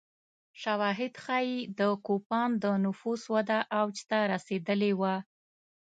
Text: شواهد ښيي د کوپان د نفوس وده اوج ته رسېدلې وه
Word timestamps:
شواهد 0.61 1.13
ښيي 1.23 1.57
د 1.79 1.81
کوپان 2.05 2.49
د 2.63 2.65
نفوس 2.85 3.21
وده 3.33 3.59
اوج 3.79 3.97
ته 4.09 4.19
رسېدلې 4.33 4.91
وه 4.99 5.15